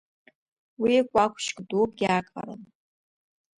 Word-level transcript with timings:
Уи 0.81 0.95
кәакәшь 1.09 1.51
дук 1.69 1.91
иаҟаран. 2.03 2.61